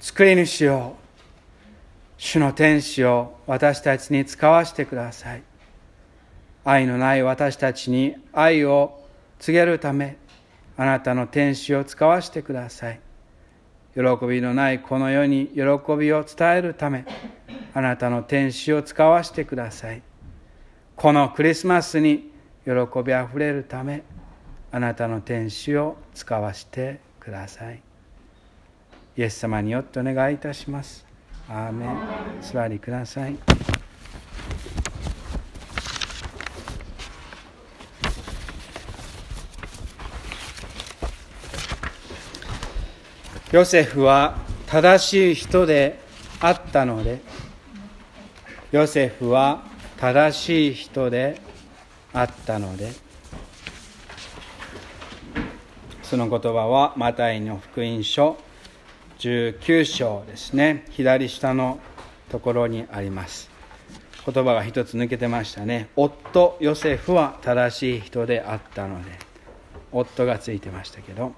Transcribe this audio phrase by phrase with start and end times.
[0.00, 0.96] 作り主を
[2.16, 5.42] 主の天使を私たちに使わせてください。
[6.64, 8.98] 愛のない私たちに愛を
[9.38, 10.16] 告げるため
[10.78, 13.00] あなたの天使を使わせてください。
[13.94, 15.60] 喜びのないこの世に喜
[15.98, 17.04] びを伝えるため
[17.74, 20.02] あなたの天使を使わせてください。
[20.96, 22.30] このクリスマスに
[22.64, 22.72] 喜
[23.04, 24.02] びあふれるため
[24.72, 27.82] あなたの天使を使わせてください。
[29.16, 31.04] イエス様によってお願いいたします。
[31.48, 31.98] アーメン。
[32.40, 33.36] 座りください。
[43.50, 45.98] ヨセフは正しい人で
[46.40, 47.20] あったので。
[48.70, 49.64] ヨセフは
[49.96, 51.40] 正しい人で
[52.12, 52.92] あったので。
[56.04, 58.36] その言葉はマタイの福音書
[59.20, 60.86] 19章ですね。
[60.92, 61.78] 左下の
[62.30, 63.50] ところにあります。
[64.24, 65.90] 言葉が一つ抜けてましたね。
[65.94, 69.10] 夫ヨセフは正しい人であったので
[69.92, 71.34] 夫がついてましたけど。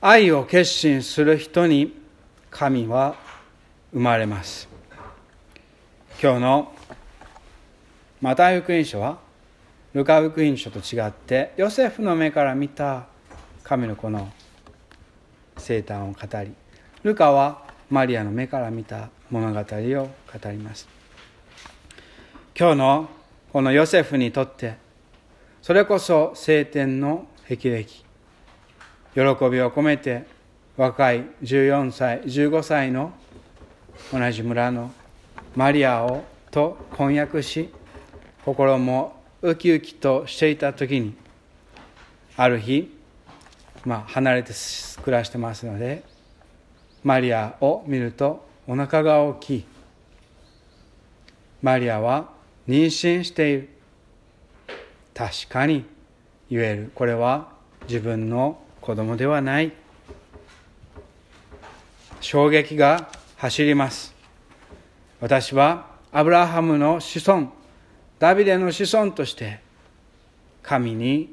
[0.00, 1.96] 愛を決心する人に
[2.50, 3.14] 神は
[3.92, 4.68] 生まれます。
[6.20, 6.72] 今日の
[8.20, 9.18] マタイ福音書は
[9.94, 13.06] ルカ福音書と違ってヨセフの目から見た
[13.68, 14.30] 神の子の
[15.56, 16.52] 生誕を語り
[17.02, 20.86] ルカはマリアの目から見た物語を語ります。
[22.56, 23.08] 今日の
[23.52, 24.76] このヨセフにとって
[25.62, 30.26] それこそ聖典の霹靂喜びを込めて
[30.76, 33.12] 若い14歳15歳の
[34.12, 34.92] 同じ村の
[35.56, 36.22] マリアを
[36.52, 37.70] と婚約し
[38.44, 41.16] 心もウキウキとしていた時に
[42.36, 42.95] ある日、
[43.86, 44.52] まあ、離れて
[45.02, 46.02] 暮らしてますので
[47.04, 49.64] マリアを見るとお腹が大きい。
[51.62, 52.28] マリアは
[52.66, 53.68] 妊娠している。
[55.14, 55.84] 確かに
[56.50, 56.90] 言える。
[56.96, 57.52] これは
[57.88, 59.72] 自分の子供ではない。
[62.20, 64.12] 衝撃が走ります。
[65.20, 67.52] 私はアブラハムの子孫
[68.18, 69.60] ダビデの子孫として
[70.62, 71.32] 神に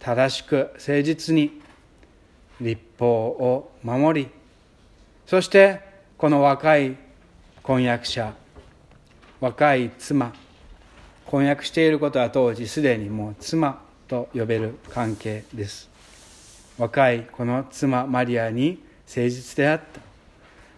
[0.00, 1.62] 正しく誠実に
[2.60, 4.30] 立法を守り
[5.26, 5.80] そして
[6.16, 6.96] この若い
[7.62, 8.34] 婚約者
[9.40, 10.32] 若い妻
[11.28, 15.90] 婚約していることは当時すでにもう妻と呼べる関係です。
[16.78, 20.00] 若いこの妻マリアに誠実であった。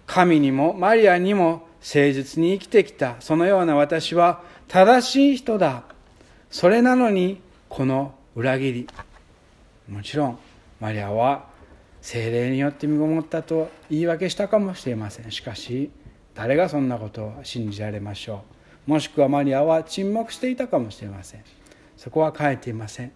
[0.06, 3.14] 神にもマリアにも誠実に生きてきた。
[3.20, 5.84] そのような私は正しい人だ。
[6.50, 8.88] それなのにこの裏切り。
[9.88, 10.38] もちろん
[10.80, 11.44] マリアは
[12.00, 15.30] 精霊によって身ごもったと言い訳したかもしれません。
[15.30, 15.90] しかし
[16.34, 18.44] 誰がそんなことを信じられましょ
[18.86, 18.90] う。
[18.90, 21.44] もしくはマリアは沈黙していたかもしれません。
[21.96, 23.12] そこは書いていません。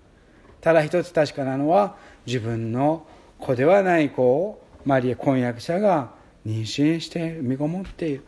[0.61, 1.97] ただ一つ確かなのは
[2.27, 3.07] 自分の
[3.39, 6.13] 子ではない子をマリア婚約者が
[6.47, 8.25] 妊娠して身ごもっている。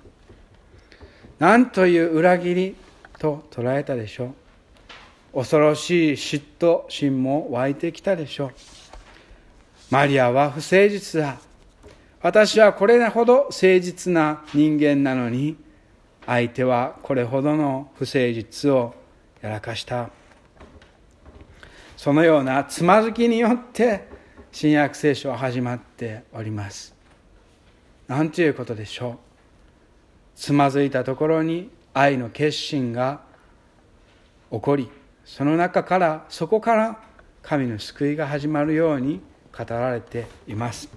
[1.39, 2.77] 何という裏切り
[3.19, 4.34] と捉えたでしょ
[5.34, 5.39] う。
[5.41, 8.76] 恐ろしい嫉妬心も湧いてきたでしょう。
[9.91, 11.39] マリアは不誠実だ
[12.23, 15.57] 私はこれほど誠実な人間なのに
[16.27, 18.95] 相手はこれほどの不誠実を
[19.41, 20.11] やらかした
[21.97, 24.09] そのようなつまずきによって
[24.53, 26.95] 新約聖書は始まっております。
[28.09, 29.17] 何ということでしょう。
[30.35, 33.21] つまずいたところに愛の決心が
[34.51, 34.89] 起こり、
[35.27, 37.03] その中から、そこから
[37.43, 39.21] 神の救いが始まるように
[39.56, 40.89] 語られています。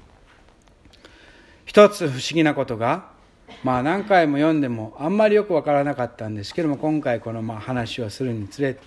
[1.66, 3.12] 一つ不思議なことが、
[3.64, 8.78] まあ何回も読んでもあんまりよくわからなかったんですけども、今回このま話をするにつれ、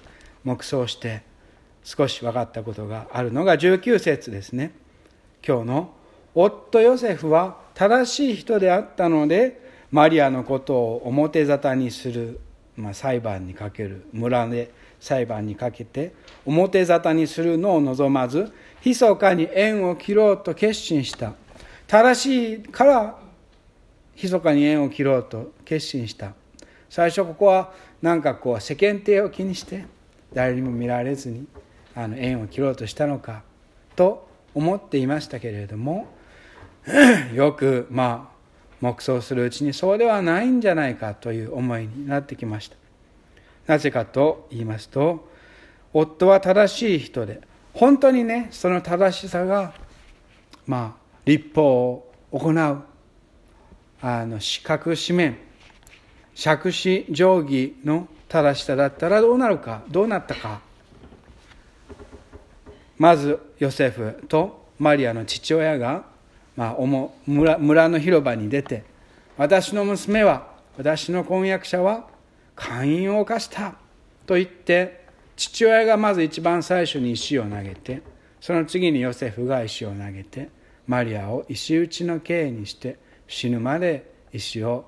[0.45, 1.23] 黙想して、
[1.85, 4.73] 少し分かったことがあるのが19節ですね
[5.47, 5.95] 今日の
[6.35, 9.61] 夫ヨセフは正しい人であったので
[9.91, 12.41] マリアのことを表沙汰にする、
[12.77, 14.71] まあ、裁判にかける村で
[15.01, 16.15] 裁判にかけて
[16.47, 18.53] 表沙汰にするのを望まず
[18.85, 21.35] 密かに縁を切ろうと決心した。
[21.87, 23.19] 正しいから
[24.21, 26.33] 密かに縁を切ろうと決心した。
[26.91, 29.87] 最初ここはなんかこう世間体を気にして
[30.33, 31.47] 誰にも見られずに
[31.95, 33.43] あの縁を切ろうとしたのか
[33.97, 36.07] と思っていましたけれども
[37.33, 38.33] よくまあ
[38.81, 42.77] 黙想するうちにそうではないんじゃないかという思いになってきました。
[43.67, 45.31] なぜかと言いますと
[45.93, 47.41] 夫は正しい人で
[47.75, 49.73] 本当にねその正しさが
[50.67, 52.83] まあ立法を行う
[54.01, 55.39] あの資格紙面
[56.43, 60.73] 借子定規の正しさだったらどうなるかどうなったか。
[63.03, 66.05] まずヨセフとマリアの父親が、
[66.55, 68.85] まあ、おも村村の広場に出て
[69.37, 70.47] 私の娘は
[70.79, 72.07] 私の婚約者は
[72.55, 73.75] 姦淫を犯した
[74.25, 75.02] と言って
[75.37, 78.03] 父親がまず一番最初に石を投げて
[78.41, 80.51] その次にヨセフが石を投げて
[80.87, 82.99] マリアを石打ちの刑にして
[83.29, 84.85] 死ぬまで石を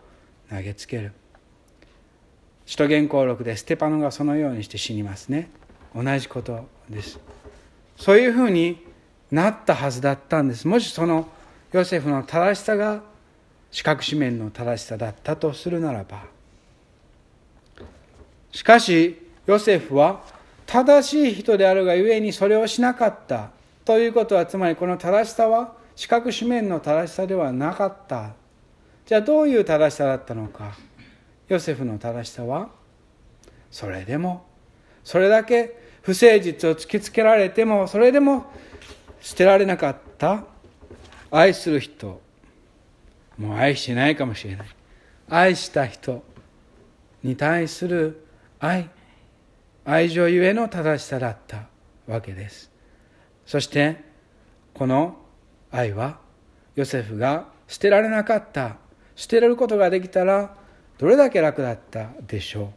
[0.50, 1.12] 投げつける。
[2.67, 5.50] 使徒言行録でステパノがそのようにして死にますね。
[5.94, 7.19] 同じことです。
[7.97, 8.85] そういうふうに
[9.31, 10.67] なったはずだったんです。
[10.67, 11.29] もしその
[11.73, 13.02] ヨセフの正しさが
[13.70, 16.25] 四角四面の正しさだったとするならば。
[18.50, 20.23] しかしヨセフは
[20.66, 23.50] 正しい人であるがゆえにそれをしなかった
[23.84, 28.32] ということはつまりこの正しさは四角四面の正しさではなかった。
[29.06, 30.72] じゃあどういう正しさだったのか。
[31.49, 32.70] ヨセフの正しさは？
[33.70, 34.46] それでも
[35.05, 38.46] それだけ不誠実を突きつけられてもそれでも
[39.20, 40.44] 捨てられなかった。
[41.31, 42.20] 愛する人。
[43.37, 44.66] もう愛してないかもしれない。
[45.28, 46.22] 愛した人
[47.22, 48.26] に対する
[48.58, 48.88] 愛。
[49.85, 51.67] 愛情ゆえの正しさだった
[52.07, 52.71] わけです。
[53.45, 54.03] そして
[54.73, 55.17] この
[55.71, 56.19] 愛は
[56.75, 58.77] ヨセフが捨てられなかった。
[59.15, 60.57] 捨てられることができたら
[60.99, 62.73] どれだけ楽だったでしょ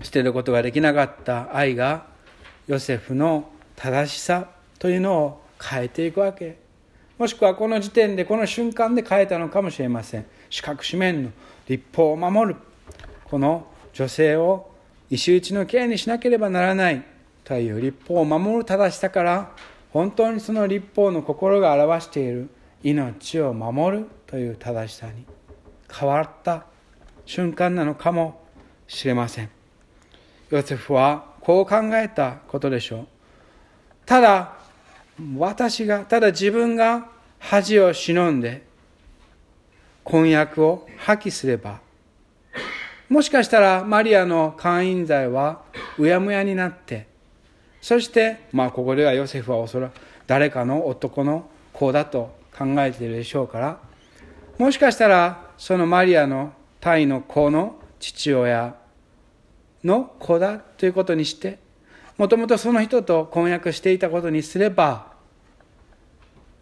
[0.00, 0.04] う。
[0.04, 2.06] 捨てることができなかった愛が
[2.66, 6.58] ヨセフの正しさというのを変えていくわけ。
[7.18, 10.26] もしくはこの時点でこの瞬間で変えたのかもしれません。
[10.50, 11.30] 四角四面の
[11.66, 12.60] 立法を守る。
[13.24, 14.73] この女性を
[15.14, 17.04] 石打ちの刑にしなければならない
[17.44, 19.52] という立法を守る正しさから
[19.92, 22.50] 本当にその立法の心が表している
[22.82, 25.24] 命を守るという正しさに
[25.88, 26.66] 変わった
[27.26, 28.42] 瞬間なのかも
[28.88, 29.50] しれません。
[30.50, 33.06] ヨセフはこう考えたことでしょう。
[34.04, 34.56] ただ
[35.38, 37.06] 私がただ自分が
[37.38, 38.64] 恥を忍んで
[40.02, 41.83] 婚約を破棄すれば
[43.14, 45.62] もしかしたらマリアの会員罪は
[45.98, 47.06] うやむやになって
[47.80, 49.92] そしてまあここではヨセフはおそらく
[50.26, 53.78] 誰かの男の子だと考えているでしょうから
[54.58, 58.74] もしかしたらそのマリアのタイの子の父親
[59.84, 61.60] の子だということにして
[62.18, 65.12] もともとその人と婚約していたことにすれば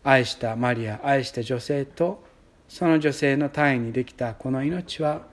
[0.05, 2.23] 愛したマリア愛した女性と
[2.69, 5.32] その女性の単位にできたこの命は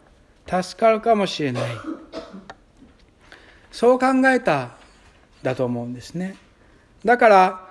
[0.49, 1.63] 助かるかもしれない。
[3.71, 4.71] そう考えた
[5.43, 6.35] だと思うんですね。
[7.05, 7.69] だから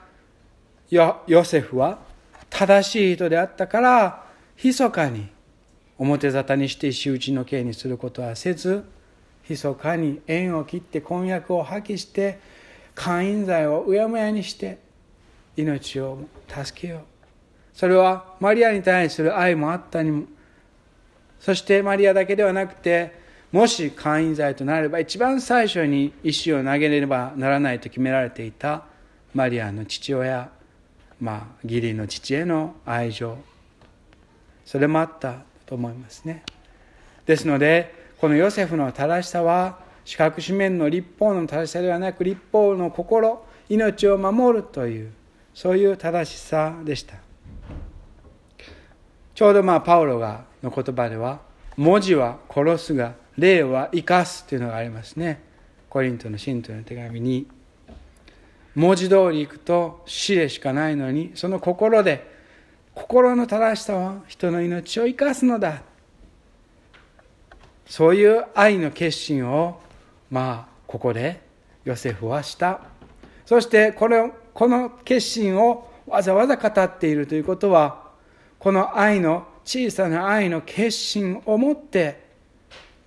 [0.90, 1.98] ヨセフは
[2.50, 4.24] 正しい人であったから
[4.62, 5.28] 密かに
[5.98, 8.84] 表沙汰にして石打ちの刑にすることはせず
[9.48, 12.38] 密かに縁を切って婚約を破棄して
[12.94, 14.78] 会員罪をうやむやにして
[15.56, 17.00] 命を助けよう。
[17.74, 20.24] それはマリアに対する愛もあったにも
[21.40, 23.12] そしてマリアだけではなくて
[23.52, 28.84] もし会員罪となれば一番最初に石を投げればならないと決められていた
[29.34, 30.50] マリアの父親
[31.20, 33.38] まあ義理の父への愛情
[34.64, 36.42] それもあったと思いますね。
[37.24, 45.12] ですのでこのヨセフの正しさは四角四面の立法の正しさではなく立法の心命を守るという
[45.54, 47.27] そういう正しさでした。
[49.38, 51.38] ちょうどまあパウロがの言葉では
[51.76, 55.40] 文字は殺すが霊は生かすというのがありますね。
[55.88, 57.46] コリントの信徒の手紙に。
[58.74, 62.28] 文字通りいくと死でしかないのにその心で
[62.96, 65.82] 心の正しさは人の命を生かすのだ。
[67.86, 69.80] そういう愛の決心を
[70.32, 71.42] まあここで
[71.84, 72.80] ヨセフはした。
[73.46, 78.07] そしてこのこの決心をわざわざ語っているということは
[78.58, 82.26] この愛の小さな愛の決心を持って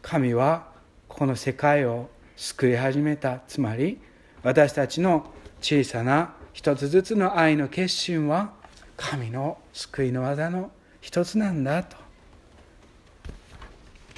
[0.01, 0.67] 神は
[1.07, 3.41] この世界を救い始めた。
[3.47, 3.99] つまり
[4.43, 5.31] 私たちの
[5.61, 8.53] 小さな一つずつの愛の決心は
[8.97, 11.97] 神の救いの技の一つなんだと。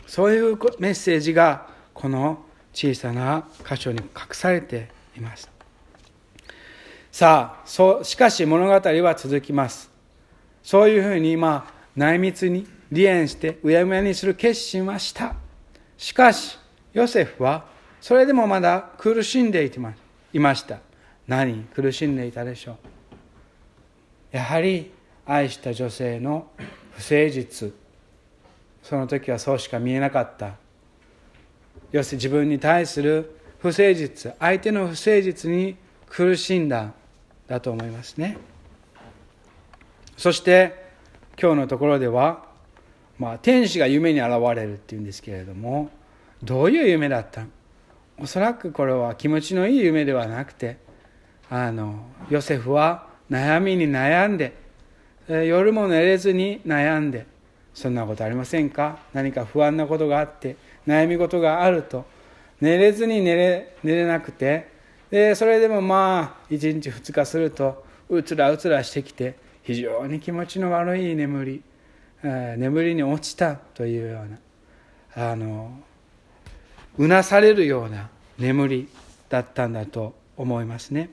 [0.06, 5.50] そういうメッセージがこの小さな箇所に隠されています。
[7.12, 9.93] さあそうしかし物語は続きます。
[10.64, 15.36] そういうふうにまあ内密に離縁してうやむやにする決心はした。
[15.98, 16.58] しかし
[16.94, 17.66] ヨセフは
[18.02, 19.70] それでもまだ苦しんで
[20.34, 20.80] いました。
[21.28, 24.36] 何苦しんでいたでしょう？
[24.36, 24.92] やはり
[25.26, 26.48] 愛した女性の
[26.92, 27.74] 不誠実。
[28.82, 30.56] その時はそうしか見えなかった。
[31.92, 35.78] 要するに自分に対する不誠実相手の不誠実に
[36.10, 36.92] 苦しんだ。
[37.48, 38.38] だと思いますね。
[40.18, 40.84] そして
[41.42, 42.46] 今日のところでは、
[43.18, 45.90] まあ、天使が夢に現れるっていうんですけれども
[46.44, 47.42] どういう夢だった？
[47.42, 47.48] の
[48.20, 50.78] おそらくこれは気持ちのいい夢ではなくて
[51.50, 54.54] あのヨセフは悩みに悩んで
[55.28, 57.26] 夜も寝れずに悩んで
[57.74, 59.00] そんなことありませんか？
[59.14, 62.06] 何か不安なことがあって悩み事があると
[62.62, 64.72] 寝れずに寝れ寝れなくて
[65.10, 71.64] でそれでもまあ1日2日するとうつらうつらしてきて非常に気持ちの悪い眠り、
[72.24, 75.80] え、眠りに落ちたというようなあの
[76.98, 78.90] うなされるような眠り
[79.30, 81.10] だったんだと思いますね。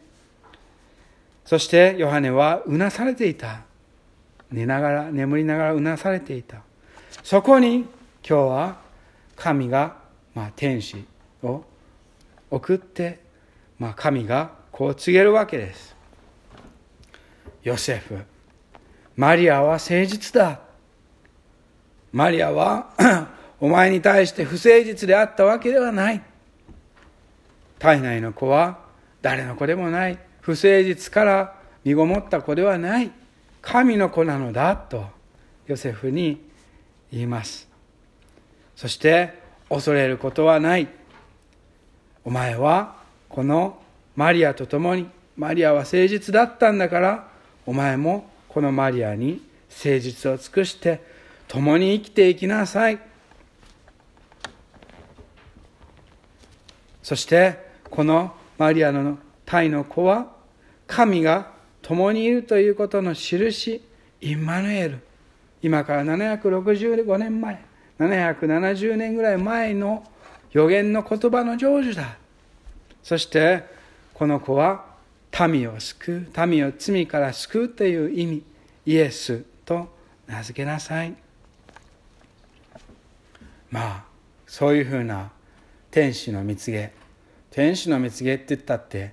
[1.44, 3.62] そしてヨハネはうなされていた。
[4.50, 6.62] 寝ながら眠りながらうなされていた。
[7.22, 7.86] そこに今
[8.22, 8.80] 日は
[9.36, 9.96] 神が、
[10.34, 11.04] まあ、天使
[11.42, 11.64] を
[12.50, 13.20] 送って、
[13.78, 15.96] まあ、神がこう告げるわけです。
[17.62, 18.18] ヨセフ。
[19.20, 20.60] マリアは誠実だ。
[22.10, 22.88] マリアは
[23.60, 26.22] お前に対して不誠実であったわけではない。
[27.78, 28.78] 体内の子は
[29.20, 30.18] 誰の子でもない。
[30.40, 33.10] 不誠実から身ごもった子ではない。
[33.60, 35.04] 神の子なのだと
[35.66, 36.40] ヨセフに
[37.12, 37.68] 言います。
[38.74, 40.88] そして恐れることはない。
[42.24, 42.96] お前は
[43.28, 43.82] この
[44.16, 47.28] マリアと共にマリアは誠実だったんだから
[47.66, 51.00] お前もこのマリアに誠実を尽くして
[51.46, 52.98] 共に生きていきなさい。
[57.00, 60.32] そしてこのマリアの体の子は
[60.88, 63.82] 神が共にいるということの印
[64.20, 64.98] インマヌエル。
[65.62, 67.62] 今から765年前
[68.00, 70.04] 770年ぐらい前の
[70.50, 72.16] 予言の言葉の成就だ。
[73.04, 73.64] そして
[74.12, 74.89] この子は
[75.48, 78.42] 民を救う民を罪から救うという意味
[78.86, 79.88] イエスと
[80.26, 81.14] 名付けなさい。
[83.70, 84.04] まあ
[84.46, 85.30] そういうふうな
[85.90, 86.92] 天使の蜜げ
[87.50, 89.12] 天使の蜜げって言ったって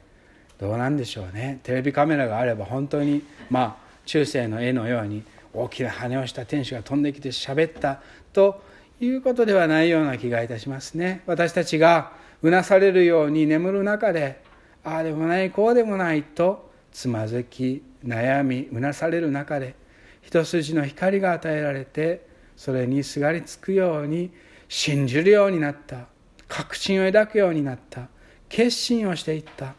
[0.58, 1.60] どうなんでしょうね。
[1.64, 8.02] テレビカメラがあれば本当にまあ中世の絵のように大きな羽をした天使が飛んできて喋った
[8.34, 8.62] と
[9.00, 11.22] いうことではないような気がいたしますね。
[11.28, 14.42] 私たちがうなされるように眠る中で
[14.88, 19.76] ああでもないこうでもないとつまずき悩みうなされる中で
[20.22, 22.26] 一筋の光が与えられて
[22.56, 24.32] それにすがりつくように
[24.70, 26.08] 信じるようになった。
[26.48, 28.08] 確信を抱くようになった。
[28.48, 29.76] 決心をしていった。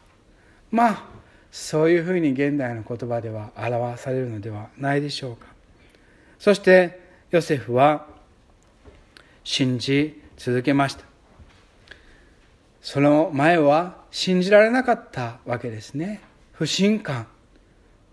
[0.71, 1.05] まあ
[1.51, 5.47] そういうふうに現代の言葉では表されるのではないでしょうか。
[6.39, 7.01] そして
[7.31, 8.07] ヨセフは
[9.43, 11.08] 信じ続けました。
[12.81, 16.21] その前は信じられなかったわけですね。
[16.53, 17.27] 不信感。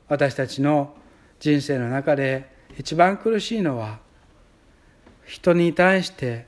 [0.08, 0.96] 私たちの
[1.40, 4.00] 人生の中で一番苦しいのは
[5.26, 6.48] 人に対して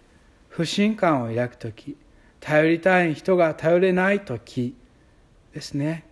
[0.50, 1.98] 不信感を抱く時
[2.40, 4.76] 頼りたい人が頼れない時
[5.54, 6.06] ですね。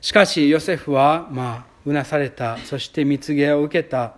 [0.00, 2.58] しかしヨセフはまあうなされた。
[2.58, 4.14] そして蜜毛を受けた。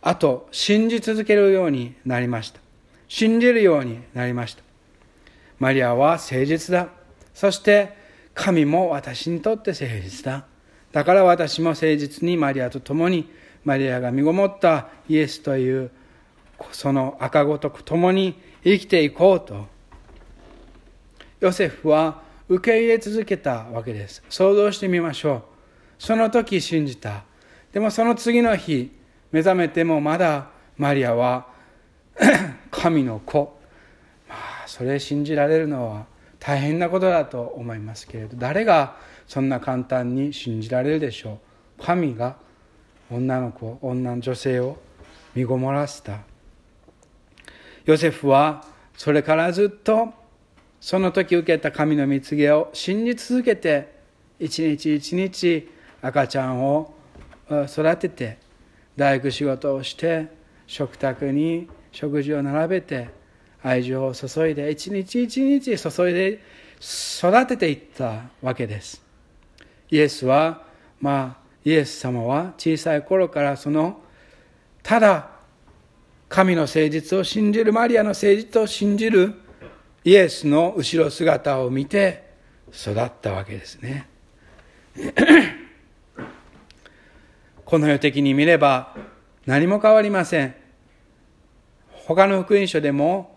[0.00, 2.60] あと信じ続けるようになりました。
[3.06, 4.71] 信じるようになりました。
[5.62, 6.88] マリアは誠実だ
[7.34, 7.96] そして
[8.34, 10.44] 神も私にとって誠実だ
[10.90, 13.30] だから私も誠実にマリアと共に
[13.62, 15.92] マリアが身ごもったイエスという
[16.72, 19.66] その赤子と共に生きていこうと
[21.38, 24.24] ヨセフは受け入れ続けたわけです。
[24.28, 25.42] 想像してみましょう。
[25.96, 27.22] その時信じた。
[27.72, 28.90] でもその次の日、
[29.30, 31.46] 目覚めてもまだマリアは
[32.70, 33.61] 神の子。
[34.72, 36.06] それ信じられるのは
[36.38, 41.40] 大変なことだと思いますけれど、誰がそんな簡単に信じられるでしょ
[41.78, 41.82] う？
[41.82, 42.36] 神が
[43.10, 44.78] 女の子、女の女性を
[45.34, 46.20] 身ごもらせた。
[47.84, 48.64] ヨセフは
[48.96, 50.14] それからずっと
[50.80, 53.94] その時受けた神の蜜げを信じ続けて
[54.40, 56.94] 一日一日赤ちゃんを
[57.68, 58.38] 育てて
[58.96, 60.28] 大工仕事をして
[60.66, 63.21] 食卓に食事を並べて
[63.62, 66.40] 愛情を注いで一日一日注いで
[66.80, 69.02] 育てていったわけです
[69.90, 70.62] イエスは
[71.00, 74.00] まあイエス様は小さい頃からその
[74.82, 75.30] ただ
[76.28, 79.34] 神の誠実を信じるマリアの誠実を信じる
[80.04, 82.32] イエスの後ろ姿を見て
[82.72, 84.08] 育ったわけですね
[87.64, 88.96] この世的に見れば
[89.46, 90.54] 何も変わりません。
[92.06, 93.31] 他の福音書でも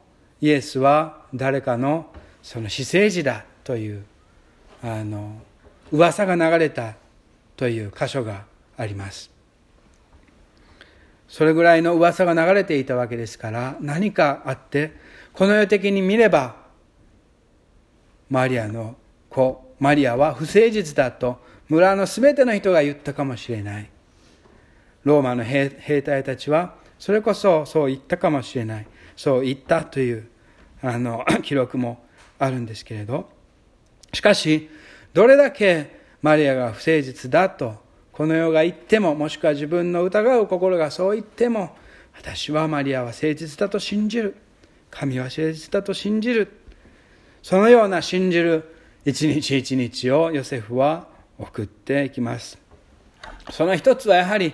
[0.46, 2.06] イエスは誰かの
[2.44, 4.06] その私生児だという
[4.84, 5.42] あの
[5.92, 6.94] 噂が流れた
[7.58, 8.46] という箇所が
[8.78, 9.32] あります。
[11.28, 14.94] それぐらいの噂が流れていたわけですから何かあって
[15.34, 16.56] この世的に見れば
[18.30, 18.96] マリアの
[19.32, 23.90] 子マリアは不誠実だと村のすべての人が言ったかもしれない
[25.06, 25.72] ローマの兵
[26.04, 30.30] 隊たちはそれこそそう言ったかもしれないそう言ったという
[30.86, 32.04] あの 記録も
[32.40, 33.30] あるんですけれど
[34.14, 34.70] しかし
[35.14, 41.76] どれだけマリアが不誠実だとこの世が言っても、もしくは自分の疑う心がそう言っても、
[42.18, 44.38] 私はマリアは誠実だと信じる。
[44.90, 46.48] 神は誠実だと信じる。
[47.44, 48.74] そのような信じる
[49.04, 52.58] 一日一日をヨセフは送っていきます。
[53.52, 54.54] その一つはやはり、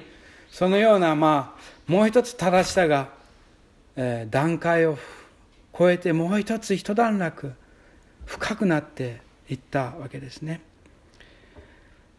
[0.50, 3.10] そのような、まあ、もう一つ正しさが、
[3.96, 4.98] えー、段階を
[5.82, 7.54] 超えてもう一つ一段落
[8.28, 9.20] 深くなって
[9.50, 10.62] いったわけですね。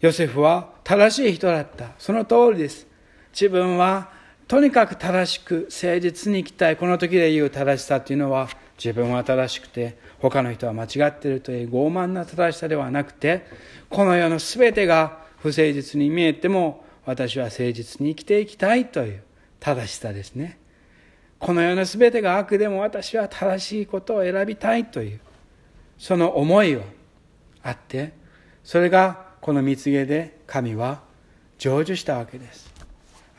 [0.00, 1.90] ヨセフは正しい人だった。
[1.96, 2.88] その通りです。
[3.32, 4.10] 自分は
[4.48, 6.76] とにかく正しく誠実に生きたい。
[6.76, 13.46] この時で言う正しさというのは自分は正しくて他の人は間違っているという傲慢な正しさではなくて
[13.90, 19.22] この世の全てが不誠実に見えても私は誠実に生きていきたいという
[19.60, 20.58] 正しさですね。
[21.42, 25.20] この世の全てが悪でも私は正しいことを選びたいという
[25.98, 26.82] その思いを
[27.64, 28.12] あって
[28.62, 31.02] それがこの蜜毛で神は
[31.58, 32.72] 成就したわけです。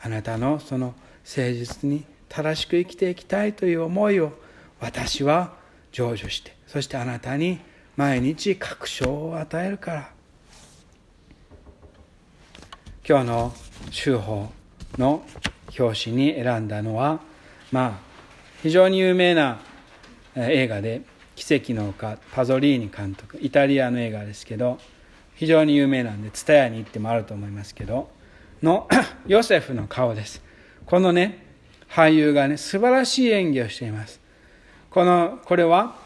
[0.02, 0.94] あなたのその
[1.26, 4.34] 誠実に正しく生きていきたいという思いを
[4.80, 5.54] 私は
[5.90, 7.58] 成就してそしてあなたに
[7.96, 10.10] 毎日確証を与えるから。
[13.08, 13.54] 今日の
[13.90, 14.52] 修法
[14.98, 15.22] の
[15.78, 17.20] 表紙に選んだのは
[17.74, 17.92] まあ
[18.62, 19.58] 非常に有名な
[20.36, 21.02] 映画で
[21.34, 24.78] 「奇跡の丘」パゾリーニ監督イタリアの映画ですけど
[25.34, 28.08] 非常に有名なんで蔦屋に行ってもあると思いますけど
[28.62, 28.88] の
[29.26, 30.40] ヨセフの顔です。
[30.86, 31.44] このね
[31.88, 34.20] 俳優がね素晴らしい演技をしています。
[34.88, 35.96] このこれは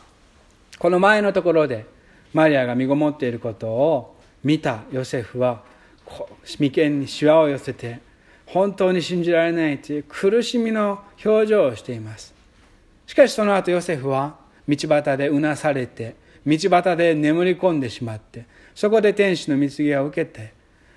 [0.78, 1.84] この前のところで
[2.32, 5.62] マリアが身ごもっていることを見たヨセフは
[6.58, 8.00] 眉間にしわを寄せて
[8.48, 12.34] 本当に信じられないという苦しみの表情をしています
[13.06, 14.36] しかしその後ヨセフは
[14.68, 18.46] 道端でうなされて道端で眠り込んでしまって
[18.78, 20.52] そこで天使の蜜毛を受けて、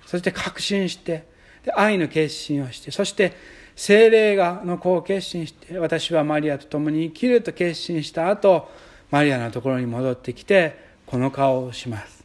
[0.06, 1.26] そして確信して、
[1.74, 3.32] 愛の決心をして、そして
[3.74, 8.70] 精霊がの子を決心して、私はマリアと共に生きると決心した後、
[9.10, 12.24] マリアのところに戻ってきて、この顔をします。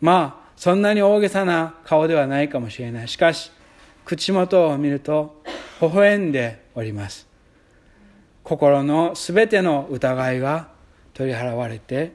[0.00, 3.08] まあ、そんなに大げさな顔ではないかもしれない。
[3.08, 3.50] しかし、
[4.08, 5.42] 口元を見ると、
[5.82, 7.28] 微笑んでおります。
[8.42, 10.68] 心のすべての疑いが
[11.12, 12.12] 取り払われて、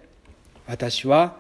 [0.66, 1.36] 私は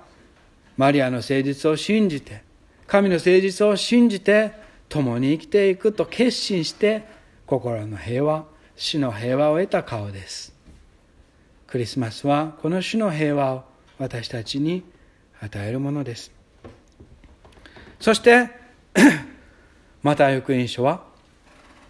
[0.77, 2.43] マリアの誠実を信じて
[2.85, 4.51] 神の誠実を信じて
[4.89, 7.03] 共に生きていくと決心して
[7.47, 10.53] 心の平和死の平和を得た顔です
[11.65, 13.63] クリスマスはこの死の平和を
[13.97, 14.83] 私たちに
[15.39, 16.31] 与えるものです
[17.99, 18.49] そして
[20.03, 21.01] また福音書は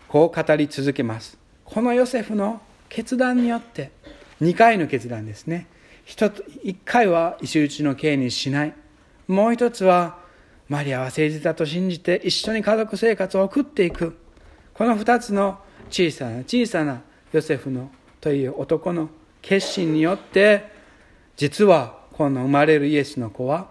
[0.07, 1.37] こう語り続けます。
[1.65, 3.91] このヨセフの決断によって
[4.39, 5.67] 2回の決断ですね。
[6.05, 6.31] 一
[6.63, 8.73] 一回は石打ちの刑にしない。
[9.27, 10.19] もう一つは
[10.69, 14.15] マリアは誠実だと信じて一緒に家族生活を送っていく。
[14.75, 15.57] この二つの
[15.89, 17.89] 小さな小さなヨセフの
[18.21, 19.09] という男の
[19.41, 20.71] 決心によって
[21.35, 23.69] 実はこの生まれるイエスの子は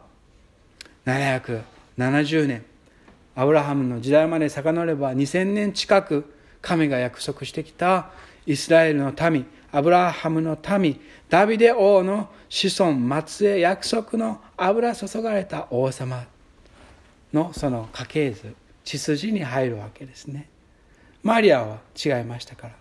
[1.06, 2.64] 770年
[3.34, 8.10] アブラハムの時代まで遡れば2000年近く神が約束してきた
[8.46, 16.26] イスラエルの民アブラハムの民、ダビデ王の子孫、末裔、約束の油注がれた王様
[17.32, 20.50] のその家系図、血筋に入るわけですね。
[21.22, 22.74] マリアは違いましたから。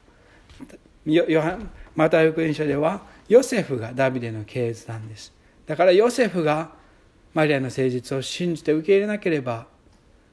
[1.06, 1.58] ヨハ
[1.96, 5.34] マタイ福音書では、ヨセフがダビデの系図なんです。
[5.66, 6.74] だからヨセフが
[7.34, 9.66] マリアの誠実を信じて受け入れなければ、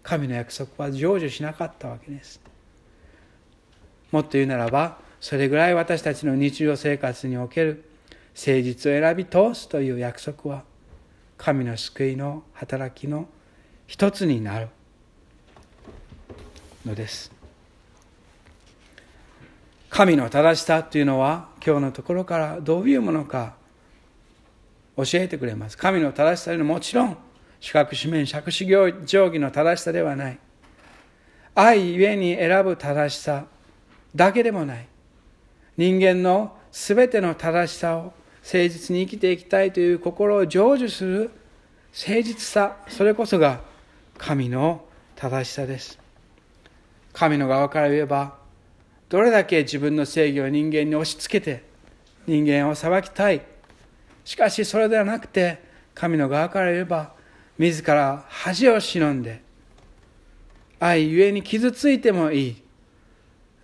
[0.08, 2.40] 神の約束は成就しなかったわけです。
[4.10, 7.84] もっと言うならば、それぐらい私たちの日常生活における
[8.34, 10.64] 誠実を選び通すという約束は
[11.36, 13.28] 神の救いの働きの
[13.86, 14.68] 一つになる。
[16.86, 17.30] のです。
[19.90, 23.56] 神の正しさというのは今日のところからどういうものか
[24.96, 25.76] 教えてくれます。
[25.76, 27.18] 神の正しさというのはもちろん
[27.60, 30.38] 四角四面杓子定規の正しさではない。
[31.54, 33.46] 愛ゆえに選ぶ正しさ
[34.14, 34.86] だけでもない。
[35.76, 41.30] 人間のすべての正しさを誠実に生きていきたいという心を成就する
[41.92, 43.60] 誠実さそれこそが
[44.16, 44.84] 神の
[45.16, 45.98] 正しさです。
[47.12, 48.36] 神の側から言えば
[49.08, 51.64] どれだけ自分の正義を人間に押し付けて
[52.26, 53.42] 人間を裁きたい。
[54.24, 55.62] しかしそれではなくて
[55.94, 57.17] 神の側から言えば
[57.58, 59.42] 自ら恥を忍んで
[60.80, 62.62] 愛ゆえに傷ついてもいい。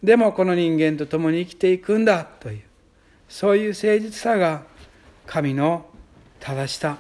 [0.03, 2.63] でもこの人間と共に生きていくんだという
[3.29, 4.65] そういう誠実さが
[5.27, 5.87] 神の
[6.41, 6.99] 正しさ。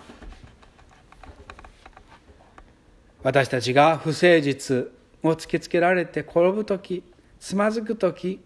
[3.22, 4.90] 私たちが不誠実
[5.22, 7.02] を突きつけられて転ぶ時
[7.40, 8.40] つまずく時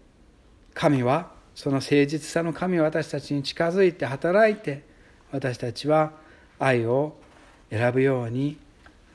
[0.73, 4.85] 神はその誠実さの神は私たちに近づいて働いて
[5.33, 6.13] 私たちは
[6.61, 7.17] 愛を
[7.71, 8.59] 選ぶように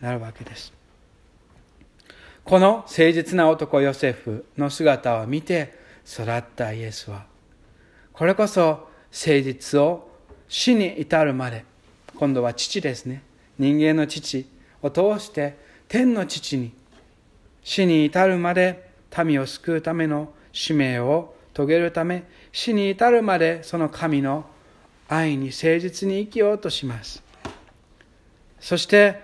[0.01, 0.73] なるわけです。
[2.43, 7.25] この誠実な男ヨセフの姿を見て育ったイエスは
[8.11, 10.09] これこそ誠実を
[10.49, 11.63] 死に至るまで
[12.15, 13.23] 今度は父ですね。
[13.57, 14.45] 人間の父
[14.81, 16.73] を通して天の父に
[17.63, 18.91] 死に至るまで
[19.23, 24.45] 民を救うための使命を遂げるため死に至るまでその神の
[25.07, 27.23] 愛に誠実に生きようとします。
[28.63, 29.19] そして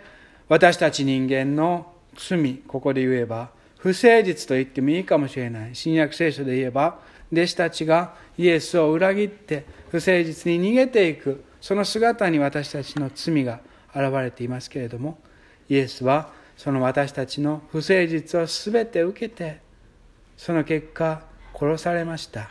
[0.49, 5.75] 私たち人間の罪ここで言えば不誠実と言ってもいいかもしれない。
[5.75, 6.99] 新約聖書で言えば
[7.31, 13.61] 弟子たちがイエスを裏切って不誠実に逃げていくその姿に私たちの罪が
[13.95, 15.17] 現れていますけれども
[15.69, 19.61] イエスはその私たちの不誠実を全て受けて
[20.35, 21.21] その結果
[21.57, 22.49] 殺されました。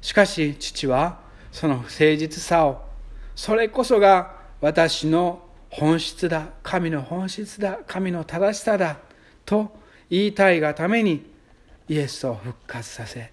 [0.00, 1.20] しかし父は
[1.52, 2.82] その不誠実さを
[3.34, 6.48] それこそが私の本質だ。
[6.62, 7.78] 神の本質だ。
[7.86, 8.98] 神の正しさだ。
[9.44, 9.76] と
[10.10, 11.30] 言いたいがために
[11.88, 13.32] イエスを復活させ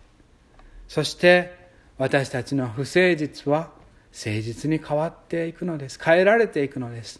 [0.88, 1.58] そして
[1.98, 3.72] 私たちの不誠実は
[4.12, 6.00] 誠実に変わっていくのです。
[6.04, 7.20] 変えられていくのです。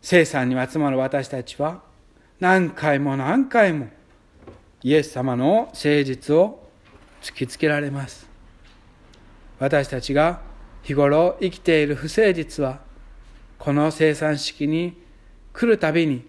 [0.00, 1.82] 聖さんに集まる私たちは
[2.40, 3.88] 何回も何回も
[4.82, 6.66] イエス様の誠実を
[7.20, 8.26] 突きつけられます。
[9.58, 10.40] 私たちが
[10.82, 12.80] 日頃生きている不誠実は
[13.58, 15.00] この生産式に
[15.52, 16.24] 来るたびに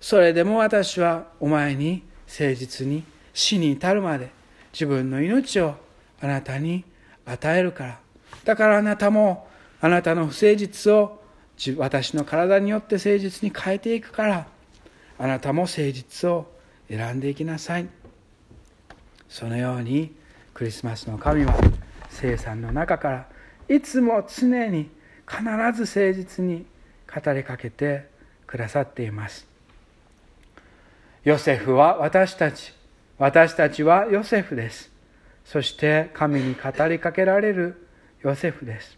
[0.00, 4.30] それでも私はお前に誠実に死に至るまで
[4.72, 5.74] 自分の命を
[6.20, 6.84] あなたに
[7.26, 8.00] 与えるから。
[8.44, 9.48] だからあなたも
[9.80, 11.22] あなたの不誠実を
[11.76, 14.46] 私の体によって誠実に変えていくから。
[15.20, 16.46] あなたも誠実を
[16.88, 17.88] 選んでいきなさい。
[19.28, 20.14] そのように
[20.54, 21.54] クリスマスの神は
[22.08, 23.28] 生産の中から
[23.68, 24.90] いつも常に
[25.26, 25.42] 必
[25.84, 26.64] ず誠実に
[27.06, 28.08] 語りかけて
[28.46, 29.46] くださっています。
[31.24, 32.72] ヨセフは私たち
[33.18, 34.90] 私たちはヨセフです。
[35.44, 37.86] そして神に語りかけられる
[38.22, 38.96] ヨセフです。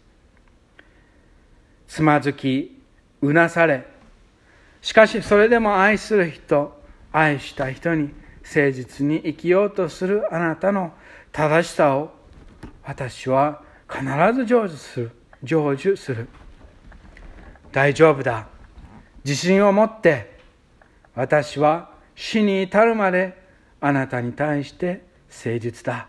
[1.87, 2.79] つまずき
[3.21, 3.85] うなされ
[4.81, 6.81] しかしそれでも愛する人
[7.11, 10.93] 愛した人に誠実に生きようとするあなたの
[11.31, 12.11] 正しさを
[12.83, 15.11] 私は必ず成就する。
[15.43, 16.27] 成就する。
[17.71, 18.47] 大丈夫だ。
[19.25, 20.39] 自信を持って
[21.13, 23.37] 私は死に至るまで
[23.79, 26.07] あなたに対して誠実だ。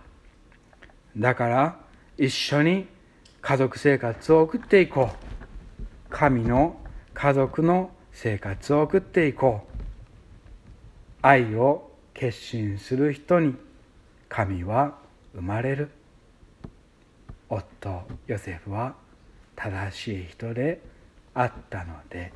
[1.17, 1.77] だから
[2.17, 2.87] 一緒に
[3.41, 5.87] 家族生活を送っていこう。
[6.09, 6.77] 神の
[7.15, 9.79] 家族の生活を送っていこう。
[11.21, 13.55] 愛を決心する人に
[14.29, 14.99] 神は
[15.35, 15.91] 生まれる。
[17.55, 18.95] 夫ヨセフは
[19.55, 20.81] 正しい人で
[21.35, 22.33] あったので。